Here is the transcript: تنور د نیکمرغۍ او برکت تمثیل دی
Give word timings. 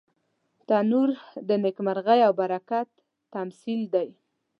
تنور 0.67 1.09
د 1.47 1.49
نیکمرغۍ 1.63 2.19
او 2.27 2.31
برکت 2.41 2.87
تمثیل 3.33 3.81
دی 3.93 4.09